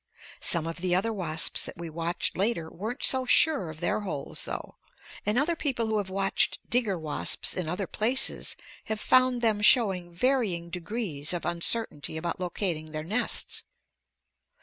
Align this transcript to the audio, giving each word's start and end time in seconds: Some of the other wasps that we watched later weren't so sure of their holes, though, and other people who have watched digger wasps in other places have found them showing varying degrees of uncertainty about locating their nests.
Some 0.39 0.65
of 0.65 0.77
the 0.77 0.95
other 0.95 1.13
wasps 1.13 1.63
that 1.65 1.77
we 1.77 1.87
watched 1.87 2.35
later 2.35 2.71
weren't 2.71 3.03
so 3.03 3.27
sure 3.27 3.69
of 3.69 3.81
their 3.81 3.99
holes, 3.99 4.45
though, 4.45 4.77
and 5.27 5.37
other 5.37 5.55
people 5.55 5.85
who 5.85 5.99
have 5.99 6.09
watched 6.09 6.57
digger 6.67 6.97
wasps 6.97 7.53
in 7.55 7.69
other 7.69 7.85
places 7.85 8.55
have 8.85 8.99
found 8.99 9.43
them 9.43 9.61
showing 9.61 10.11
varying 10.11 10.71
degrees 10.71 11.33
of 11.33 11.45
uncertainty 11.45 12.17
about 12.17 12.39
locating 12.39 12.93
their 12.93 13.03
nests. 13.03 13.63